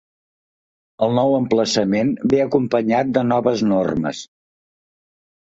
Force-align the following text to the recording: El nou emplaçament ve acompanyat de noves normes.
El 1.07 1.11
nou 1.17 1.35
emplaçament 1.39 2.09
ve 2.33 2.41
acompanyat 2.47 3.13
de 3.19 3.25
noves 3.35 3.63
normes. 3.75 4.25